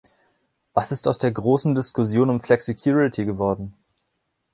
[0.73, 3.75] Was ist aus der großen Diskussion um Flexicurity geworden?